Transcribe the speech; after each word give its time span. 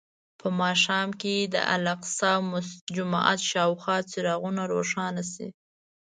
په 0.39 0.47
ماښام 0.61 1.09
کې 1.21 1.35
د 1.53 1.55
الاقصی 1.75 2.35
جومات 2.95 3.39
شاوخوا 3.51 3.97
څراغونه 4.11 4.61
روښانه 4.73 5.23
شي. 5.33 5.47